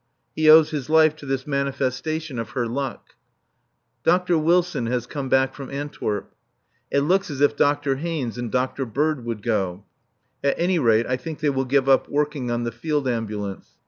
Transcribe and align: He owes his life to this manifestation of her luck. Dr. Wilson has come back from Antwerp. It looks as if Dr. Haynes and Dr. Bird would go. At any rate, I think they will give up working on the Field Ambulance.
He 0.35 0.49
owes 0.49 0.71
his 0.71 0.89
life 0.89 1.15
to 1.17 1.27
this 1.27 1.45
manifestation 1.45 2.39
of 2.39 2.49
her 2.57 2.65
luck. 2.65 3.09
Dr. 4.03 4.35
Wilson 4.35 4.87
has 4.87 5.05
come 5.05 5.29
back 5.29 5.53
from 5.53 5.69
Antwerp. 5.69 6.33
It 6.91 7.01
looks 7.01 7.29
as 7.29 7.39
if 7.39 7.55
Dr. 7.55 7.97
Haynes 7.97 8.35
and 8.39 8.51
Dr. 8.51 8.87
Bird 8.87 9.23
would 9.23 9.43
go. 9.43 9.83
At 10.43 10.57
any 10.57 10.79
rate, 10.79 11.05
I 11.05 11.17
think 11.17 11.39
they 11.39 11.51
will 11.51 11.65
give 11.65 11.87
up 11.87 12.09
working 12.09 12.49
on 12.49 12.63
the 12.63 12.71
Field 12.71 13.07
Ambulance. 13.07 13.77